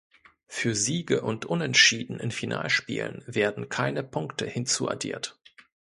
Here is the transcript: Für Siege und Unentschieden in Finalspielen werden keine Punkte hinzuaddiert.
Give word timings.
Für 0.47 0.73
Siege 0.73 1.21
und 1.21 1.45
Unentschieden 1.45 2.19
in 2.19 2.31
Finalspielen 2.31 3.23
werden 3.27 3.69
keine 3.69 4.01
Punkte 4.03 4.47
hinzuaddiert. 4.47 5.39